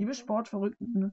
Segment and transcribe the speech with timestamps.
[0.00, 1.12] liebe Sportverrückten,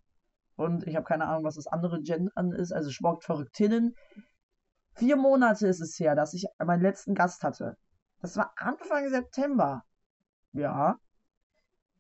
[0.56, 3.96] und ich habe keine Ahnung, was das andere Gendern ist, also Sportverrücktinnen.
[4.96, 7.78] Vier Monate ist es her, dass ich meinen letzten Gast hatte.
[8.22, 9.84] Das war Anfang September.
[10.54, 10.98] Ja.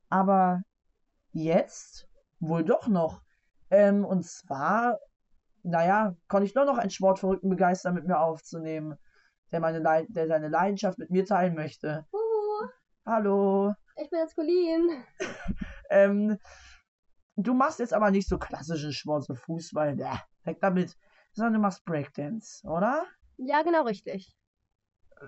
[0.09, 0.61] Aber
[1.33, 2.07] jetzt
[2.39, 3.21] wohl doch noch.
[3.69, 4.97] Ähm, und zwar,
[5.63, 8.97] naja, konnte ich nur noch einen Sportverrückten begeistern, mit mir aufzunehmen,
[9.51, 12.07] der, meine Le der seine Leidenschaft mit mir teilen möchte.
[12.13, 12.69] Huhu,
[13.05, 13.73] Hallo.
[14.01, 15.03] ich bin jetzt Colleen.
[15.89, 16.37] Ähm,
[17.37, 20.97] du machst jetzt aber nicht so klassischen Sport, so Fußball, bäh, weg damit,
[21.33, 23.05] sondern du machst Breakdance, oder?
[23.37, 24.35] Ja, genau richtig.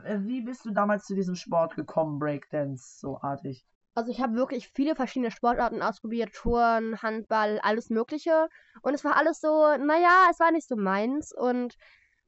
[0.04, 3.66] Äh, Wie bist du damals zu diesem Sport gekommen, Breakdance, so artig?
[3.96, 8.48] Also ich habe wirklich viele verschiedene Sportarten ausprobiert, Touren, Handball, alles Mögliche.
[8.82, 11.34] Und es war alles so, naja, es war nicht so meins.
[11.34, 11.76] Und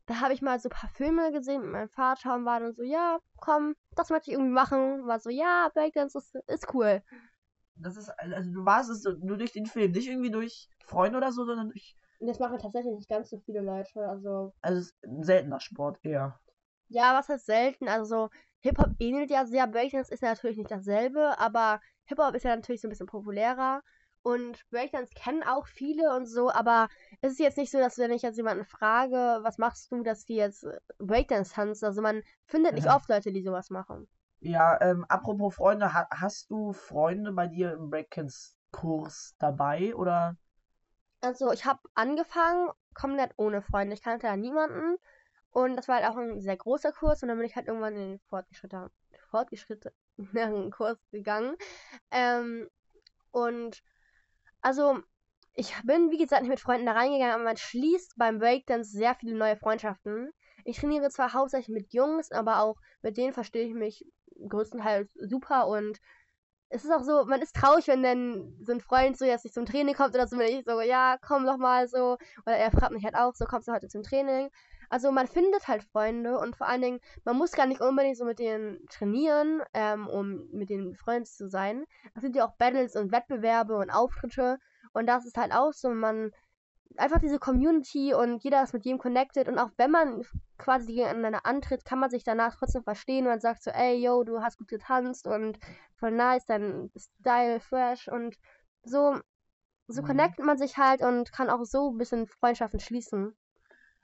[0.06, 2.74] da habe ich mal so ein paar Filme gesehen mit meinem Vater und war dann
[2.74, 5.08] so, ja, komm, das möchte ich irgendwie machen.
[5.08, 7.02] War so, ja, Breakdance ist, ist cool.
[7.82, 11.32] Das ist, also du warst es nur durch den Film, nicht irgendwie durch Freunde oder
[11.32, 14.08] so, sondern durch, Und das machen tatsächlich nicht ganz so viele Leute.
[14.08, 16.40] Also, also es ist ein seltener Sport eher.
[16.90, 17.88] ja, was heißt selten?
[17.88, 18.30] Also,
[18.62, 19.68] Hip-Hop ähnelt ja sehr.
[19.68, 23.82] Breakdance ist ja natürlich nicht dasselbe, aber Hip-Hop ist ja natürlich so ein bisschen populärer.
[24.24, 26.90] Und Breakdance kennen auch viele und so, aber
[27.22, 30.26] es ist jetzt nicht so, dass wenn ich jetzt jemanden frage, was machst du, dass
[30.26, 30.68] die jetzt
[31.00, 31.86] Breakdance tanzen.
[31.86, 32.96] Also man findet nicht Ja.
[32.96, 34.08] oft Leute, die sowas machen.
[34.42, 40.36] Ja, ähm, apropos Freunde, ha hast du Freunde bei dir im Breakdance-Kurs dabei oder?
[41.22, 43.94] Also ich habe angefangen komplett ohne Freunde.
[43.94, 44.98] Ich kannte ja niemanden.
[45.52, 47.96] Und das war halt auch ein sehr großer Kurs und dann bin ich halt irgendwann
[47.96, 48.90] in den fortgeschrittenen,
[49.30, 49.94] fortgeschrittenen
[50.72, 51.56] Kurs gegangen.
[52.10, 52.70] Ähm,
[53.32, 53.84] und
[54.62, 55.00] also
[55.54, 59.16] ich bin, wie gesagt, nicht mit Freunden da reingegangen, aber man schließt beim Breakdance sehr
[59.16, 60.32] viele neue Freundschaften.
[60.64, 64.06] Ich trainiere zwar hauptsächlich mit Jungs, aber auch mit denen verstehe ich mich
[64.48, 66.00] größtenteils super und
[66.74, 69.54] es ist auch so, man ist traurig, wenn dann so ein Freund so jetzt nicht
[69.54, 72.18] zum Training kommt oder so, wenn ich so, ja, komm doch mal so.
[72.46, 74.50] Oder er fragt mich halt auch so, kommst du heute zum Training?
[74.90, 78.26] Also man findet halt Freunde und vor allen Dingen, man muss gar nicht unbedingt so
[78.26, 81.86] mit denen trainieren, ähm, um mit denen Freund zu sein.
[82.16, 84.58] Es gibt ja auch Battles und Wettbewerbe und Auftritte
[84.94, 86.32] und das ist halt auch so, man
[86.98, 90.24] einfach diese Community und jeder ist mit jedem connected und auch wenn man
[90.58, 94.42] quasi gegeneinander antritt, kann man sich danach trotzdem verstehen und sagt so, ey, yo, du
[94.42, 95.58] hast gut getanzt und
[95.96, 98.36] voll nice, dein Style fresh und
[98.84, 99.20] so,
[99.88, 100.08] so Mhm.
[100.08, 103.36] connectet man sich halt und kann auch so ein bisschen Freundschaften schließen.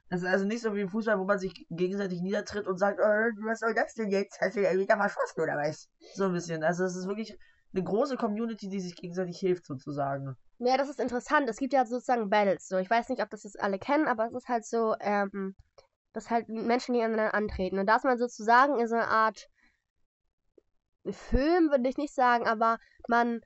[0.10, 3.00] Das ist also nicht so wie im Fußball, wo man sich gegenseitig niedertritt und sagt,
[3.00, 4.40] äh, was soll das denn jetzt?
[4.40, 5.90] Hast du ja wieder verschossen oder was?
[6.14, 6.64] So ein bisschen.
[6.64, 7.38] Also es ist wirklich
[7.74, 10.36] eine große Community, die sich gegenseitig hilft sozusagen.
[10.60, 11.50] Ja, das ist interessant.
[11.50, 12.68] Es gibt ja sozusagen Battles.
[12.68, 15.56] So, ich weiß nicht, ob das jetzt alle kennen, aber es ist halt so, ähm,
[16.14, 17.78] dass halt Menschen gegeneinander antreten.
[17.78, 19.50] Und da ist man sozusagen in so einer Art
[21.06, 23.42] Film, würde ich nicht sagen, aber man,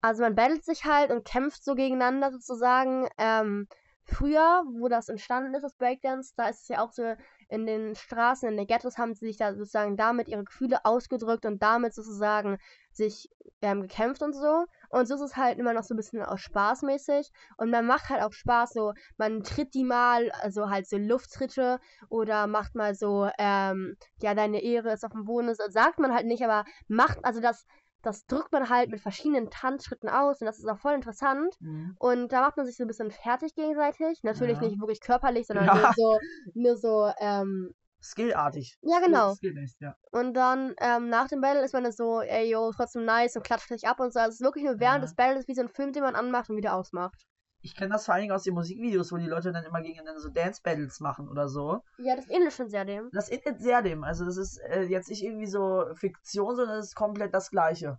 [0.00, 3.08] also man battlet sich halt und kämpft so gegeneinander sozusagen.
[3.16, 3.66] Ähm,
[4.04, 7.14] früher, wo das entstanden ist, das Breakdance, da ist es ja auch so,
[7.48, 11.46] in den Straßen, in den Ghettos haben sie sich da sozusagen damit ihre Gefühle ausgedrückt
[11.46, 12.58] und damit sozusagen
[12.92, 13.30] sich
[13.62, 14.66] ähm, gekämpft und so.
[14.90, 17.30] Und so ist es halt immer noch so ein bisschen auch spaßmäßig.
[17.56, 21.80] Und man macht halt auch Spaß, so, man tritt die mal, also halt so Lufttritte
[22.08, 26.14] oder macht mal so, ähm, ja, deine Ehre ist auf dem Boden, das sagt man
[26.14, 27.66] halt nicht, aber macht, also das,
[28.08, 31.54] das drückt man halt mit verschiedenen Tanzschritten aus und das ist auch voll interessant.
[31.98, 34.20] Und da macht man sich so ein bisschen fertig gegenseitig.
[34.22, 34.64] Natürlich Ja.
[34.68, 35.74] nicht wirklich körperlich, sondern Ja.
[35.76, 36.18] nur so,
[36.54, 38.78] nur so, ähm, Skillartig.
[38.82, 39.34] ja, genau.
[39.34, 39.96] Skill- Skill-based, ja.
[40.12, 43.42] Und dann ähm, nach dem Battle ist man dann so, ey, yo, trotzdem nice und
[43.44, 44.20] klatscht sich ab und so.
[44.20, 45.06] Also es ist wirklich nur während Ja.
[45.06, 47.22] des Battles wie so ein Film, den man anmacht und wieder ausmacht.
[47.60, 50.20] Ich kenne das vor allen Dingen aus den Musikvideos, wo die Leute dann immer gegeneinander
[50.20, 51.80] so Dance-Battles machen oder so.
[51.98, 53.10] Ja, das ähnelt schon sehr dem.
[53.12, 54.04] Das ist sehr dem.
[54.04, 57.98] Also das ist äh, jetzt nicht irgendwie so Fiktion, sondern das ist komplett das Gleiche.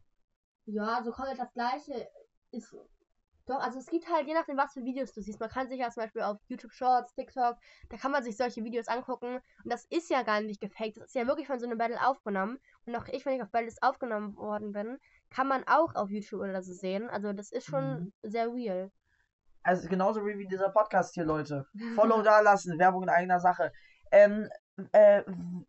[0.65, 2.07] Ja, so komplett das gleiche
[2.51, 2.75] ist.
[3.47, 5.39] Doch, also es gibt halt, je nachdem, was für Videos du siehst.
[5.39, 7.57] Man kann sich ja zum Beispiel auf YouTube Shorts, TikTok,
[7.89, 9.39] da kann man sich solche Videos angucken.
[9.63, 10.97] Und das ist ja gar nicht gefaked.
[10.97, 12.59] Das ist ja wirklich von so einem Battle aufgenommen.
[12.85, 14.99] Und auch ich, wenn ich auf Battles aufgenommen worden bin,
[15.31, 17.09] kann man auch auf YouTube oder so sehen.
[17.09, 18.13] Also das ist schon Mhm.
[18.21, 18.91] sehr real.
[19.69, 21.67] Also genauso wie dieser Podcast hier, Leute.
[21.95, 23.71] Follow da lassen, Werbung in eigener Sache.
[24.11, 24.49] Ähm,
[24.93, 25.21] äh,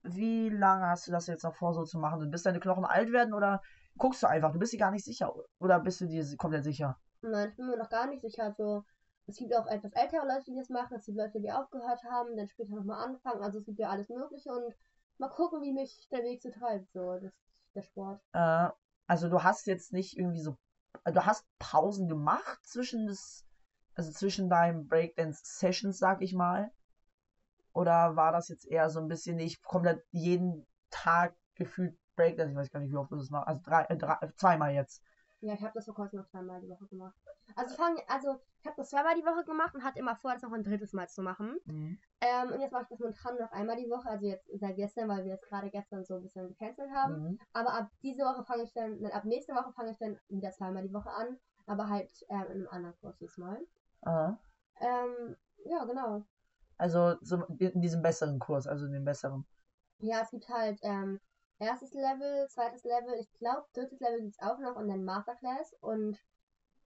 [0.04, 2.30] wie lange hast du das jetzt noch vor, so zu machen?
[2.30, 3.60] Bis deine Knochen alt werden oder
[3.98, 4.52] guckst du einfach?
[4.52, 5.34] Du bist dir gar nicht sicher.
[5.58, 6.98] Oder bist du dir komplett sicher?
[7.20, 8.44] Nein, ich bin mir noch gar nicht sicher.
[8.44, 8.84] Also,
[9.26, 10.96] es gibt auch etwas ältere Leute, die das machen.
[10.96, 13.42] Es gibt Leute, die aufgehört haben, dann später nochmal anfangen.
[13.42, 14.74] Also, es gibt ja alles Mögliche und
[15.18, 17.34] mal gucken, wie mich der Weg so treibt, so, das,
[17.74, 18.22] der Sport.
[18.32, 18.70] Äh,
[19.06, 20.56] also du hast jetzt nicht irgendwie so.
[21.04, 23.44] Du hast Pausen gemacht zwischen das.
[24.00, 26.70] Also zwischen deinen Breakdance-Sessions, sag ich mal.
[27.74, 32.52] Oder war das jetzt eher so ein bisschen nicht komplett jeden Tag gefühlt Breakdance?
[32.52, 33.46] Ich weiß gar nicht, wie oft du das machst.
[33.46, 35.02] Also drei, äh, drei, zweimal jetzt.
[35.42, 37.14] Ja, ich habe das vor kurzem noch zweimal die Woche gemacht.
[37.56, 40.32] Also ich fange, also ich habe das zweimal die Woche gemacht und hatte immer vor,
[40.32, 41.58] das noch ein drittes Mal zu machen.
[41.66, 41.98] Mhm.
[42.22, 45.10] Ähm, und jetzt mache ich das momentan noch einmal die Woche, also jetzt seit gestern,
[45.10, 47.22] weil wir es gerade gestern so ein bisschen gecancelt haben.
[47.22, 47.38] Mhm.
[47.52, 50.82] Aber ab diese Woche fange ich dann, ab nächste Woche fange ich dann wieder zweimal
[50.82, 53.60] die Woche an, aber halt ähm, in einem anderen Kurs diesmal.
[54.02, 54.38] Aha.
[54.80, 56.24] Ähm, ja, genau.
[56.76, 59.46] Also so in diesem besseren Kurs, also in dem besseren.
[59.98, 61.20] Ja, es gibt halt ähm,
[61.58, 65.74] erstes Level, zweites Level, ich glaube drittes Level gibt es auch noch und dann Masterclass
[65.80, 66.18] und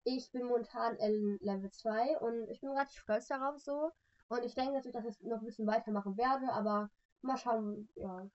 [0.05, 3.91] ich bin momentan in Level 2 und ich bin relativ stolz darauf so.
[4.29, 6.91] Und ich denke natürlich, dass ich noch ein bisschen weitermachen werde, aber
[7.23, 8.27] mal schauen, ja.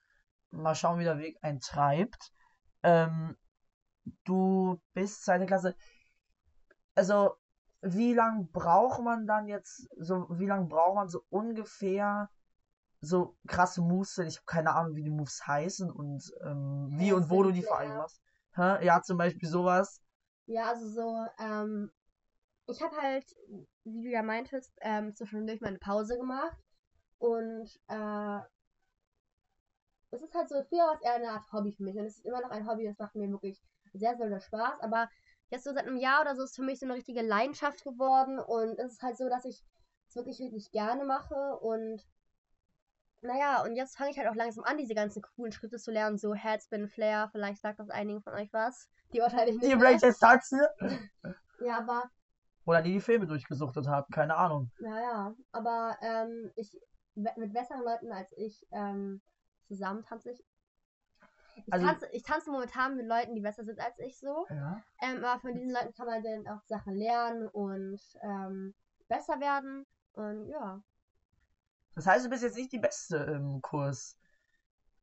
[0.52, 2.32] Mal schauen, wie der Weg einen treibt.
[2.84, 3.38] Ähm,
[4.24, 5.76] du bist zweite Klasse.
[6.96, 7.36] Also,
[7.82, 12.30] wie lang braucht man dann jetzt, so, wie lang braucht man so ungefähr
[13.02, 14.16] so krasse Moves?
[14.16, 17.44] denn Ich habe keine Ahnung, wie die Moves heißen und ähm, wie Ja, und wo
[17.44, 17.78] du die Flare.
[17.78, 18.22] vereinbarst.
[18.56, 18.86] Hä?
[18.86, 20.02] Ja, zum Beispiel sowas.
[20.48, 21.92] Ja, also so, ähm,
[22.68, 23.26] ich habe halt,
[23.84, 26.58] wie du ja meintest, ähm, zwischendurch meine Pause gemacht
[27.20, 28.40] und äh,
[30.12, 32.18] es ist halt so, früher war es eher eine Art Hobby für mich und es
[32.18, 33.62] ist immer noch ein Hobby, das macht mir wirklich
[33.94, 35.08] sehr, sehr viel Spaß, aber
[35.50, 38.40] jetzt so seit einem Jahr oder so ist für mich so eine richtige Leidenschaft geworden
[38.40, 39.64] und es ist halt so, dass ich
[40.08, 42.06] es wirklich richtig gerne mache und
[43.22, 46.18] naja, und jetzt fange ich halt auch langsam an, diese ganzen coolen Schritte zu lernen,
[46.18, 48.90] so Headspin, Flare, vielleicht sagt das einigen von euch was.
[49.14, 49.66] Die urteile ich nicht.
[49.66, 49.78] Die mehr.
[49.78, 50.62] Breakdance tanzen.
[51.62, 52.04] Ja, aber
[52.66, 54.72] Oder die die Filme durchgesuchtet haben, keine Ahnung.
[54.80, 56.80] Ja, ja, aber ähm, ich
[57.16, 59.22] mit besseren Leuten als ich ähm,
[59.68, 60.44] zusammen tanze ich.
[61.66, 62.10] Ich, Also- tanze.
[62.12, 64.46] ich tanze momentan mit Leuten, die besser sind als ich so.
[64.50, 64.82] Ja.
[65.02, 68.74] Ähm, aber von diesen Leuten kann man dann auch Sachen lernen und ähm,
[69.08, 69.86] besser werden.
[70.14, 70.82] Und ja.
[71.96, 74.18] Das heißt, du bist jetzt nicht die Beste im Kurs.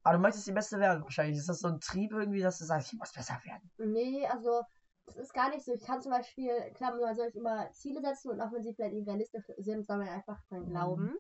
[0.03, 1.39] Aber du möchtest die Beste werden wahrscheinlich.
[1.39, 3.71] Ist das so ein Trieb irgendwie, dass du sagst, ich muss besser werden?
[3.79, 4.63] Nee, also
[5.07, 5.73] das ist gar nicht so.
[5.75, 8.73] Ich kann zum Beispiel, klar, man soll sich immer Ziele setzen und auch wenn sie
[8.75, 10.71] vielleicht nicht realistisch sind, soll man einfach dran Mhm.
[10.71, 11.17] glauben.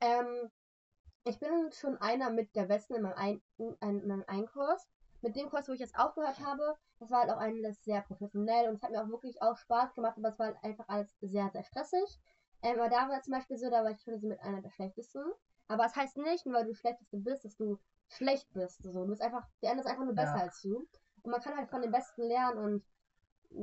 [0.00, 0.50] Ähm,
[1.24, 4.88] ich bin schon einer mit der Besten in meinem, ein in in meinem einen Kurs.
[5.22, 8.68] Mit dem Kurs, wo ich jetzt aufgehört habe, das war halt auch alles sehr professionell
[8.68, 11.16] und es hat mir auch wirklich auch Spaß gemacht, aber es war halt einfach alles
[11.20, 12.20] sehr, sehr stressig.
[12.62, 14.70] Ähm, aber da war zum Beispiel so, da war ich schon so mit einer der
[14.70, 15.24] schlechtesten.
[15.66, 17.78] Aber es heißt nicht, nur weil du schlechteste bist, dass du
[18.08, 18.82] schlecht bist.
[18.82, 20.42] So, du bist einfach, der andere ist einfach nur besser Ja.
[20.42, 20.86] als du.
[21.22, 22.84] Und man kann halt von den Besten lernen und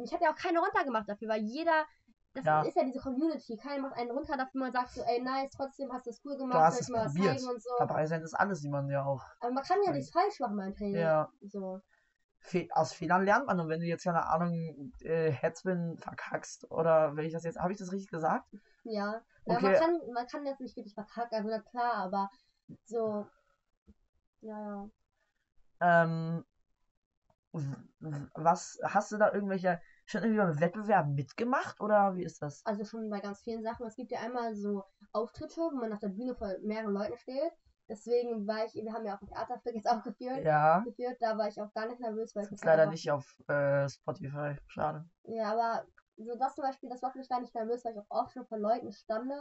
[0.04, 1.86] ich habe ja auch keine runtergemacht dafür, weil jeder,
[2.34, 2.62] das Ja.
[2.62, 5.92] ist ja diese Community, keiner macht einen runter dafür, man sagt so, ey nice, trotzdem
[5.92, 7.40] hast du es cool gemacht, hast soll es ich mal was probiert.
[7.40, 7.70] zeigen und so.
[7.80, 9.24] Dabei sein ist alles, sieht man ja auch.
[9.40, 10.96] Aber man kann ja nichts falsch machen beim Training.
[11.02, 11.30] Ja.
[11.42, 11.82] So.
[12.40, 13.60] Fe aus Fehlern lernt man.
[13.60, 17.72] Und wenn du jetzt, keine Ahnung, äh, Headspin verkackst, oder wenn ich das jetzt, habe
[17.72, 18.48] ich das richtig gesagt?
[18.84, 19.22] Ja.
[19.46, 19.62] ja Okay.
[19.64, 22.30] man, kann, man kann das nicht wirklich verkacken, also na klar, aber
[22.86, 23.28] so.
[24.42, 24.90] Ja, ja.
[25.82, 26.46] Ähm,
[28.36, 29.82] was, hast du da irgendwelche,
[30.12, 32.66] schon irgendwie beim Wettbewerben mitgemacht, oder wie ist das?
[32.66, 33.86] Also schon bei ganz vielen Sachen.
[33.86, 37.52] Es gibt ja einmal so Auftritte, wo man auf der Bühne vor mehreren Leuten steht.
[37.90, 40.46] Deswegen war ich, wir haben ja auch ein Theaterstück jetzt aufgeführt.
[40.46, 42.92] Ja, geführt, da war ich auch gar nicht nervös, weil ich ist das halt leider
[42.92, 44.56] nicht auf äh, Spotify.
[44.68, 45.06] Schade.
[45.24, 45.86] Ja, aber
[46.18, 48.46] so das zum Beispiel, das macht mich gar nicht nervös, weil ich auch oft schon
[48.46, 49.36] von Leuten stande,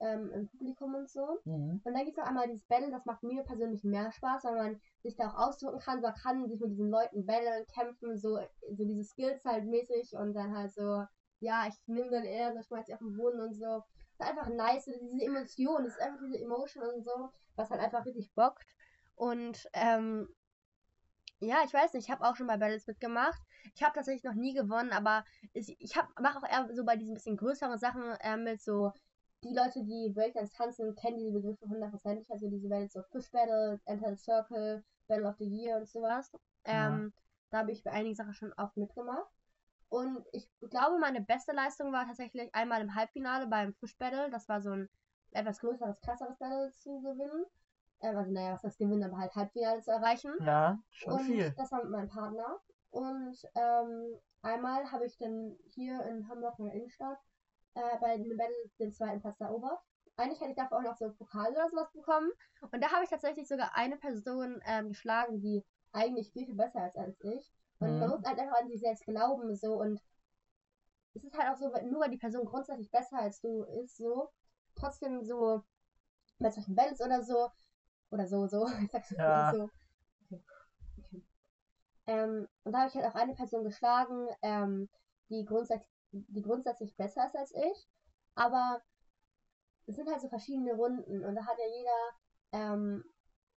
[0.00, 1.40] ähm, im Publikum und so.
[1.44, 1.80] Mhm.
[1.84, 4.56] Und dann gibt es noch einmal dieses Battle, das macht mir persönlich mehr Spaß, weil
[4.56, 8.38] man sich da auch ausdrücken kann, man kann sich mit diesen Leuten battlen, kämpfen, so,
[8.70, 11.04] so diese Skills halt mäßig und dann halt so,
[11.40, 13.82] ja, ich nehme dann eher, so schmeiß ich auf den Boden und so.
[14.18, 17.80] Das ist einfach nice, diese Emotion, das ist einfach diese Emotion und so, was halt
[17.80, 18.66] einfach richtig bockt.
[19.14, 20.28] Und, ähm,
[21.40, 23.40] ja, ich weiß nicht, ich habe auch schon bei Battles mitgemacht.
[23.74, 27.14] Ich habe tatsächlich noch nie gewonnen, aber ich, ich mache auch eher so bei diesen
[27.14, 28.92] bisschen größeren Sachen äh, mit so
[29.44, 32.30] die Leute, die Breakdance tanzen, kennen diese Begriffe hundertprozentig.
[32.30, 36.32] Also diese Battles so Fish Battle, Enter the Circle, Battle of the Year und sowas.
[36.64, 37.12] Ähm,
[37.50, 39.26] Da habe ich bei einigen Sachen schon oft mitgemacht.
[39.88, 44.28] Und ich glaube, meine beste Leistung war tatsächlich einmal im Halbfinale beim Fish Battle.
[44.30, 44.88] Das war so ein
[45.30, 47.46] etwas größeres, krasseres Battle zu gewinnen.
[48.00, 50.34] Ähm, also naja, was das Gewinnen, aber halt Halbfinale zu erreichen.
[50.40, 51.50] Ja, schon und viel.
[51.56, 52.60] das war mit meinem Partner.
[52.90, 57.18] Und ähm, einmal habe ich dann hier in Hamburg in der Innenstadt
[57.74, 59.78] äh, bei dem Battle den zweiten Platz erobert.
[60.16, 62.30] Eigentlich hätte ich dafür auch noch so einen Pokal oder sowas bekommen.
[62.72, 66.86] Und da habe ich tatsächlich sogar eine Person ähm, geschlagen, die eigentlich viel, viel besser
[66.86, 67.52] ist als ich.
[67.78, 68.00] Und Mhm.
[68.00, 69.74] man muss halt einfach an sich selbst glauben, so.
[69.80, 70.00] Und
[71.14, 74.28] es ist halt auch so, nur weil die Person grundsätzlich besser als du ist, so,
[74.74, 75.62] trotzdem so,
[76.38, 77.48] bei solchen Battles oder so,
[78.10, 79.52] oder so, so, ich sag's Ja.
[79.52, 79.70] so.
[80.30, 80.42] Okay.
[80.98, 81.22] Okay.
[82.06, 84.88] Ähm, und da habe ich halt auch eine Person geschlagen, ähm,
[85.30, 87.88] die, grundsätzlich, die grundsätzlich besser ist als ich.
[88.34, 88.80] Aber
[89.86, 93.04] es sind halt so verschiedene Runden und da hat ja jeder ähm,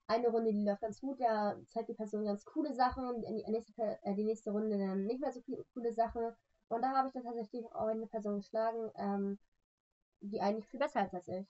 [0.08, 4.00] eine Runde, die läuft ganz gut, da zeigt die Person ganz coole Sachen, die nächste,
[4.04, 6.22] äh, die nächste Runde dann nicht mehr so viele coole Sachen.
[6.68, 9.40] Und da habe ich dann tatsächlich auch eine Person geschlagen, ähm,
[10.22, 11.48] die eigentlich viel besser ist als ich.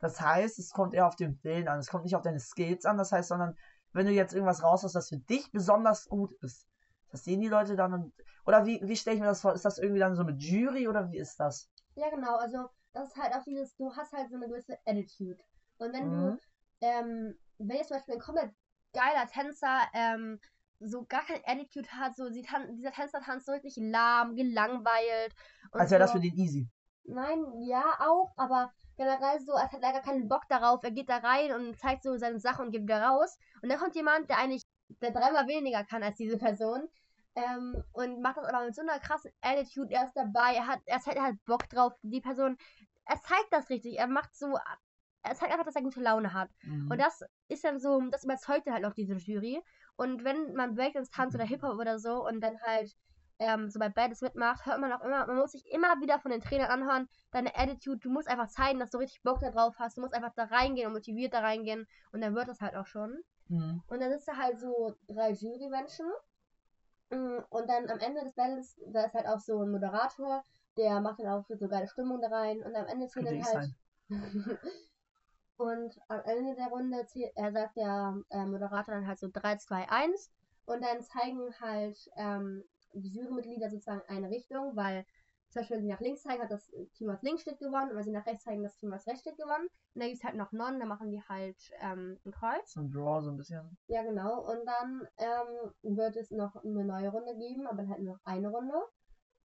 [0.00, 1.78] Das heißt, es kommt eher auf den Willen an.
[1.78, 2.98] Es kommt nicht auf deine Skills an.
[2.98, 3.56] Das heißt, sondern
[3.92, 6.66] wenn du jetzt irgendwas raus hast, das für dich besonders gut ist,
[7.14, 7.94] das sehen die Leute dann.
[7.94, 8.12] Und,
[8.44, 9.54] oder wie, wie stelle ich mir das vor?
[9.54, 11.70] Ist das irgendwie dann so mit Jury oder wie ist das?
[11.94, 12.34] Ja, genau.
[12.36, 15.38] Also, das ist halt auch dieses, du hast halt so eine gewisse Attitude.
[15.78, 16.10] Und wenn mhm.
[16.10, 16.38] du,
[16.80, 18.50] ähm, wenn jetzt zum Beispiel ein komplett
[18.92, 20.40] geiler Tänzer, ähm,
[20.80, 25.34] so gar kein Attitude hat, so tan dieser Tänzer tanzt so richtig lahm, gelangweilt.
[25.70, 26.04] Als wäre so.
[26.06, 26.68] das für den easy.
[27.04, 30.82] Nein, ja auch, aber generell so, als hätte er gar keinen Bock darauf.
[30.82, 33.38] Er geht da rein und zeigt so seine Sachen und geht wieder raus.
[33.62, 34.62] Und dann kommt jemand, der eigentlich
[35.00, 36.88] der dreimal weniger kann als diese Person.
[37.36, 39.92] Ähm, und macht das aber mit so einer krassen Attitude.
[39.92, 41.92] Er ist dabei, er hat, er hat halt Bock drauf.
[42.02, 42.56] Die Person,
[43.06, 43.98] er zeigt das richtig.
[43.98, 44.56] Er macht so,
[45.22, 46.50] er zeigt einfach, dass er gute Laune hat.
[46.62, 46.90] Mhm.
[46.90, 49.60] Und das ist dann so, das überzeugt halt auch diese Jury.
[49.96, 52.94] Und wenn man Breakdance tanzt oder Hip-Hop oder so und dann halt
[53.38, 56.30] ähm, so bei Badis mitmacht, hört man auch immer, man muss sich immer wieder von
[56.30, 59.74] den Trainern anhören, deine Attitude, du musst einfach zeigen, dass du richtig Bock da drauf
[59.78, 62.76] hast, du musst einfach da reingehen und motiviert da reingehen und dann wird das halt
[62.76, 63.16] auch schon.
[63.48, 63.82] Mhm.
[63.88, 66.06] Und dann sitzen halt so drei Jurymenschen
[67.10, 70.42] und dann am Ende des Battles, da ist halt auch so ein Moderator,
[70.76, 73.70] der macht dann auch so geile Stimmung da rein und am Ende zählt dann halt.
[75.56, 79.56] und am Ende der Runde zählt, er sagt der äh, Moderator dann halt so 3,
[79.56, 80.32] 2, 1
[80.66, 85.04] und dann zeigen halt ähm, die Jurymitglieder sozusagen eine Richtung, weil
[85.54, 87.90] zum Beispiel, wenn sie nach links zeigen, hat das Team, was links steht, gewonnen.
[87.90, 89.68] Und wenn sie nach rechts zeigen, das Team, was rechts steht, gewonnen.
[89.94, 92.76] Und dann gibt es halt noch Non, da machen die halt ähm, ein Kreuz.
[92.76, 93.78] Ein Draw so ein bisschen.
[93.86, 94.40] Ja, genau.
[94.40, 98.48] Und dann ähm, wird es noch eine neue Runde geben, aber halt nur noch eine
[98.48, 98.82] Runde.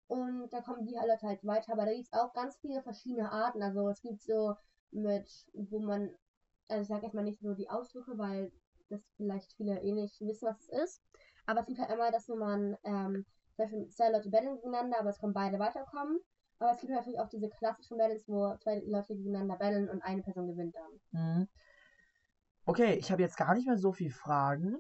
[0.08, 1.74] Und da kommen die halt halt weiter.
[1.74, 3.62] Aber da gibt es auch ganz viele verschiedene Arten.
[3.62, 4.56] Also es gibt so
[4.92, 6.16] mit, wo man,
[6.70, 8.54] also ich sag erstmal nicht so die Ausdrücke, weil
[8.88, 11.04] das vielleicht viele eh nicht wissen, was es ist.
[11.46, 13.26] Aber es gibt halt einmal, dass man ähm,
[13.58, 16.20] zwei Leute battlen gegeneinander, aber es können beide weiterkommen.
[16.60, 20.24] Aber es gibt natürlich auch diese klassischen Battles, wo zwei Leute gegeneinander battlen und eine
[20.24, 21.40] Person gewinnt dann.
[21.40, 21.48] Mhm.
[22.66, 24.78] Okay, ich habe jetzt gar nicht mehr so viele Fragen.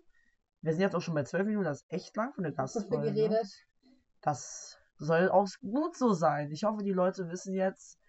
[0.62, 3.13] Wir sind jetzt auch schon bei zwölf Minuten, das ist echt lang von der Gastfolge.
[3.13, 3.48] Geredet.
[4.22, 6.51] Das soll auch gut so sein.
[6.51, 8.00] Ich hoffe, die Leute wissen jetzt,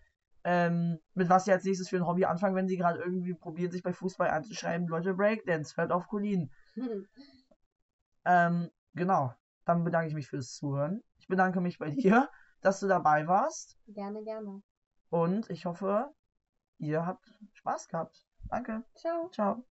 [0.44, 3.70] ähm, mit was sie als nächstes für ein Hobby anfangen, wenn sie gerade irgendwie probieren,
[3.70, 4.88] sich bei Fußball anzuschreiben.
[4.88, 6.50] Leute, Breakdance, fällt auf Colin.
[8.25, 9.34] ähm, genau.
[9.68, 11.04] Dann bedanke ich mich fürs Zuhören.
[11.18, 12.30] Ich bedanke mich bei dir,
[12.62, 13.76] dass du dabei warst.
[13.87, 14.62] Gerne, gerne.
[15.10, 16.10] Und ich hoffe,
[16.78, 18.26] ihr habt Spaß gehabt.
[18.48, 18.82] Danke.
[18.94, 19.28] Ciao.
[19.28, 19.66] Ciao.